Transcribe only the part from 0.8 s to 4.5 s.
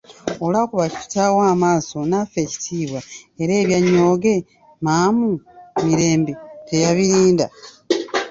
ku kitaawe amaaso n'afa ekitiibwa era ebya nnyooge,